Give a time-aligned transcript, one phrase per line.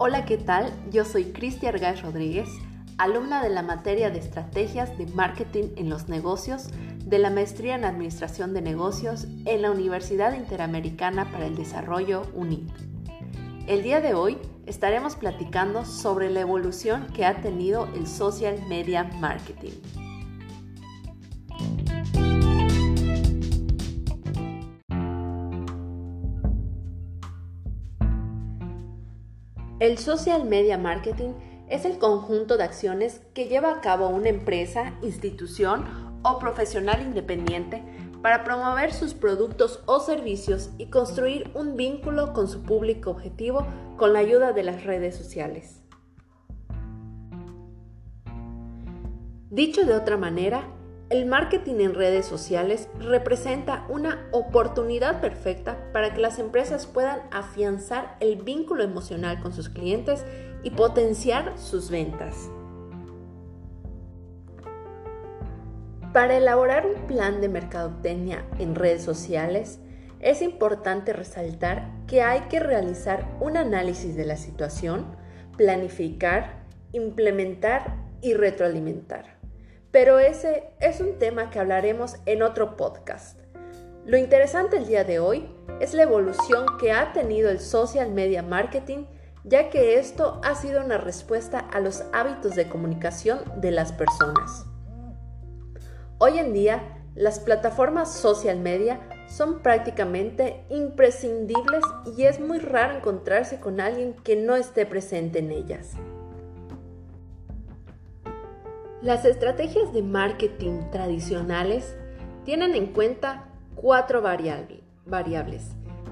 [0.00, 0.72] Hola, ¿qué tal?
[0.92, 2.48] Yo soy Cristian Argaz Rodríguez,
[2.98, 6.68] alumna de la materia de Estrategias de Marketing en los Negocios
[7.04, 12.70] de la Maestría en Administración de Negocios en la Universidad Interamericana para el Desarrollo UNID.
[13.66, 19.02] El día de hoy estaremos platicando sobre la evolución que ha tenido el social media
[19.02, 19.72] marketing.
[29.80, 31.34] El social media marketing
[31.68, 35.84] es el conjunto de acciones que lleva a cabo una empresa, institución
[36.24, 37.84] o profesional independiente
[38.20, 43.64] para promover sus productos o servicios y construir un vínculo con su público objetivo
[43.96, 45.80] con la ayuda de las redes sociales.
[49.48, 50.68] Dicho de otra manera,
[51.10, 58.16] el marketing en redes sociales representa una oportunidad perfecta para que las empresas puedan afianzar
[58.20, 60.24] el vínculo emocional con sus clientes
[60.62, 62.50] y potenciar sus ventas.
[66.12, 69.80] Para elaborar un plan de mercadotecnia en redes sociales,
[70.20, 75.06] es importante resaltar que hay que realizar un análisis de la situación,
[75.56, 79.37] planificar, implementar y retroalimentar.
[79.90, 83.38] Pero ese es un tema que hablaremos en otro podcast.
[84.04, 85.48] Lo interesante el día de hoy
[85.80, 89.04] es la evolución que ha tenido el social media marketing,
[89.44, 94.66] ya que esto ha sido una respuesta a los hábitos de comunicación de las personas.
[96.18, 101.82] Hoy en día, las plataformas social media son prácticamente imprescindibles
[102.16, 105.94] y es muy raro encontrarse con alguien que no esté presente en ellas.
[109.08, 111.96] Las estrategias de marketing tradicionales
[112.44, 115.64] tienen en cuenta cuatro variables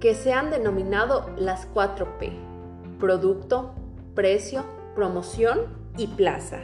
[0.00, 2.32] que se han denominado las 4P,
[2.98, 3.76] producto,
[4.16, 4.64] precio,
[4.96, 5.60] promoción
[5.98, 6.58] y plaza.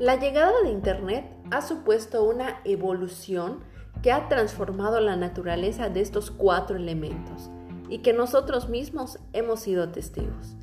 [0.00, 3.60] La llegada de Internet ha supuesto una evolución
[4.02, 7.50] que ha transformado la naturaleza de estos cuatro elementos
[7.88, 10.56] y que nosotros mismos hemos sido testigos.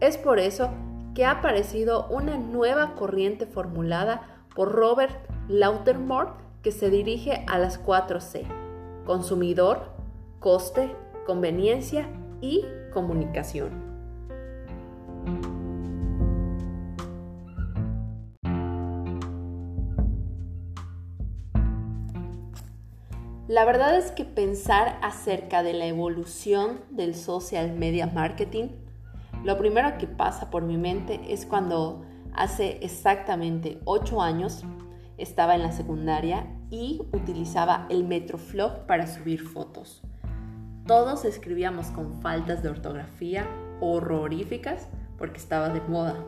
[0.00, 0.70] Es por eso
[1.14, 4.22] que ha aparecido una nueva corriente formulada
[4.54, 5.16] por Robert
[5.48, 6.30] Lautermore
[6.62, 8.44] que se dirige a las 4C,
[9.04, 9.84] consumidor,
[10.40, 10.94] coste,
[11.26, 12.08] conveniencia
[12.40, 13.95] y comunicación.
[23.56, 28.68] La verdad es que pensar acerca de la evolución del social media marketing,
[29.44, 34.62] lo primero que pasa por mi mente es cuando hace exactamente 8 años
[35.16, 40.02] estaba en la secundaria y utilizaba el Metroflog para subir fotos.
[40.86, 43.48] Todos escribíamos con faltas de ortografía
[43.80, 44.86] horroríficas
[45.16, 46.22] porque estaba de moda.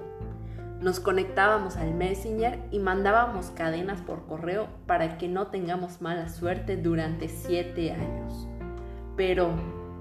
[0.81, 6.77] Nos conectábamos al Messenger y mandábamos cadenas por correo para que no tengamos mala suerte
[6.77, 8.47] durante 7 años.
[9.17, 9.51] Pero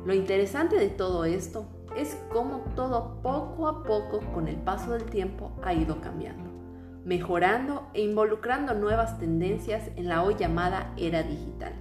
[0.06, 1.66] lo interesante de todo esto
[1.96, 6.52] es cómo todo poco a poco con el paso del tiempo ha ido cambiando,
[7.04, 11.74] mejorando e involucrando nuevas tendencias en la hoy llamada era digital.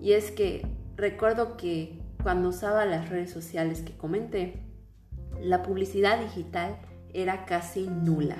[0.00, 0.66] Y es que
[0.96, 4.62] recuerdo que cuando usaba las redes sociales que comenté,
[5.38, 6.78] la publicidad digital
[7.14, 8.36] era casi nula.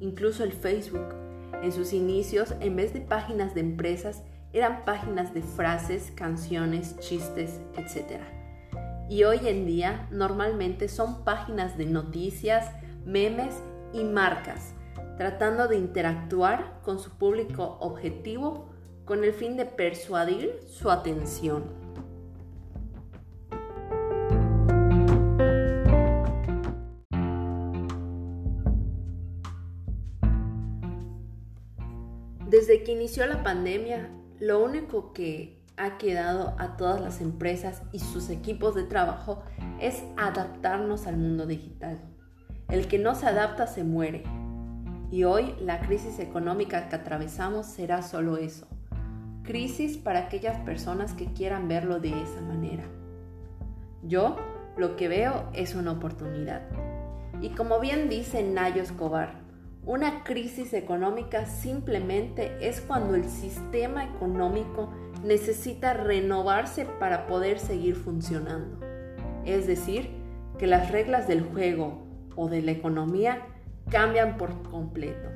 [0.00, 1.14] Incluso el Facebook,
[1.62, 7.60] en sus inicios, en vez de páginas de empresas, eran páginas de frases, canciones, chistes,
[7.76, 8.20] etc.
[9.08, 12.70] Y hoy en día normalmente son páginas de noticias,
[13.04, 13.54] memes
[13.92, 14.74] y marcas,
[15.16, 18.70] tratando de interactuar con su público objetivo
[19.04, 21.77] con el fin de persuadir su atención.
[32.68, 34.10] Desde que inició la pandemia,
[34.40, 39.42] lo único que ha quedado a todas las empresas y sus equipos de trabajo
[39.80, 41.98] es adaptarnos al mundo digital.
[42.68, 44.22] El que no se adapta se muere.
[45.10, 48.66] Y hoy la crisis económica que atravesamos será solo eso.
[49.44, 52.84] Crisis para aquellas personas que quieran verlo de esa manera.
[54.02, 54.36] Yo
[54.76, 56.68] lo que veo es una oportunidad.
[57.40, 59.47] Y como bien dice Nayo Escobar,
[59.88, 64.92] una crisis económica simplemente es cuando el sistema económico
[65.24, 68.84] necesita renovarse para poder seguir funcionando.
[69.46, 70.10] Es decir,
[70.58, 72.06] que las reglas del juego
[72.36, 73.46] o de la economía
[73.90, 75.30] cambian por completo.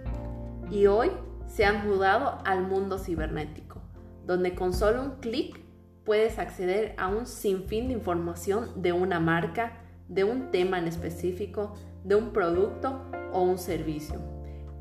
[0.71, 1.11] Y hoy
[1.47, 3.81] se han mudado al mundo cibernético,
[4.27, 5.59] donde con solo un clic
[6.05, 9.79] puedes acceder a un sinfín de información de una marca,
[10.09, 11.73] de un tema en específico,
[12.05, 13.01] de un producto
[13.33, 14.21] o un servicio,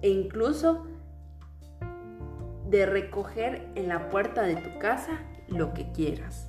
[0.02, 0.86] e incluso
[2.70, 6.48] de recoger en la puerta de tu casa lo que quieras.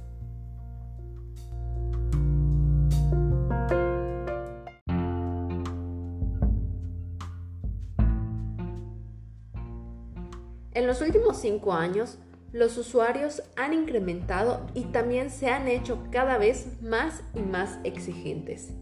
[10.75, 12.19] En los últimos cinco años,
[12.53, 18.73] los usuarios han incrementado y también se han hecho cada vez más y más exigentes.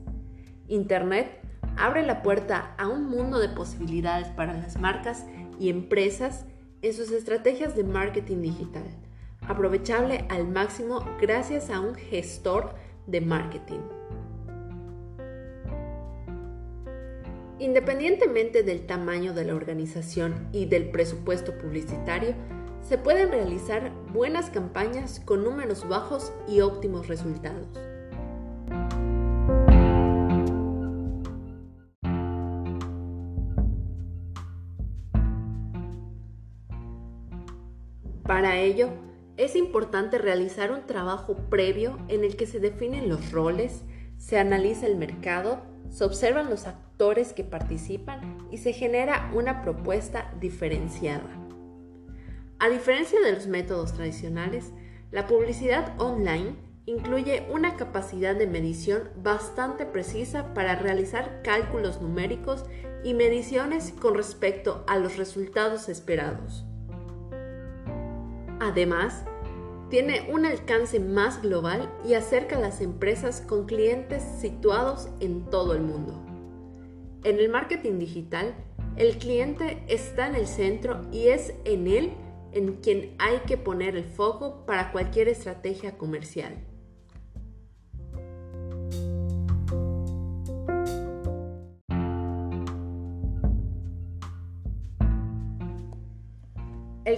[0.69, 1.40] Internet
[1.81, 5.25] abre la puerta a un mundo de posibilidades para las marcas
[5.59, 6.45] y empresas
[6.83, 8.85] en sus estrategias de marketing digital,
[9.49, 12.75] aprovechable al máximo gracias a un gestor
[13.07, 13.81] de marketing.
[17.59, 22.35] Independientemente del tamaño de la organización y del presupuesto publicitario,
[22.83, 27.90] se pueden realizar buenas campañas con números bajos y óptimos resultados.
[38.41, 38.89] Para ello,
[39.37, 43.83] es importante realizar un trabajo previo en el que se definen los roles,
[44.17, 45.61] se analiza el mercado,
[45.91, 51.29] se observan los actores que participan y se genera una propuesta diferenciada.
[52.59, 54.73] A diferencia de los métodos tradicionales,
[55.11, 56.55] la publicidad online
[56.87, 62.65] incluye una capacidad de medición bastante precisa para realizar cálculos numéricos
[63.05, 66.65] y mediciones con respecto a los resultados esperados.
[68.61, 69.25] Además,
[69.89, 75.75] tiene un alcance más global y acerca a las empresas con clientes situados en todo
[75.75, 76.23] el mundo.
[77.25, 78.55] En el marketing digital,
[78.97, 82.13] el cliente está en el centro y es en él
[82.53, 86.70] en quien hay que poner el foco para cualquier estrategia comercial.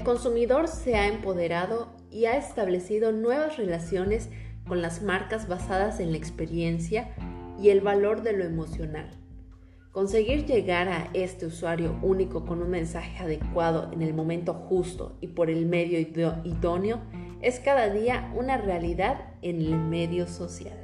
[0.03, 4.31] El consumidor se ha empoderado y ha establecido nuevas relaciones
[4.67, 7.15] con las marcas basadas en la experiencia
[7.57, 9.17] y el valor de lo emocional.
[9.93, 15.29] Conseguir llegar a este usuario único con un mensaje adecuado en el momento justo y
[15.29, 16.01] por el medio
[16.43, 16.99] idóneo
[17.41, 20.82] es cada día una realidad en el medio social.